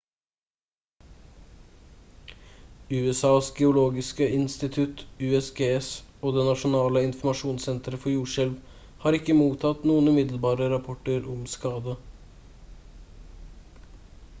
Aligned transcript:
usas 2.99 3.49
geologiske 3.59 4.29
institutt 4.37 5.03
usgs 5.29 5.91
og 6.29 6.33
det 6.39 6.47
nasjonale 6.49 7.05
informasjonssenteret 7.09 8.03
for 8.07 8.15
jordskjelv 8.15 8.57
har 9.05 9.19
ikke 9.21 9.39
mottatt 9.45 9.87
noen 9.93 10.13
umiddelbare 10.17 10.71
rapporter 10.77 11.29
om 11.37 11.45
skade 11.57 11.99